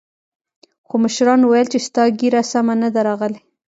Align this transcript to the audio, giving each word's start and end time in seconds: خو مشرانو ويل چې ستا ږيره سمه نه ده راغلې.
خو 0.87 0.95
مشرانو 1.05 1.45
ويل 1.47 1.67
چې 1.73 1.79
ستا 1.87 2.03
ږيره 2.19 2.41
سمه 2.51 2.73
نه 2.81 2.89
ده 2.93 3.01
راغلې. 3.07 3.39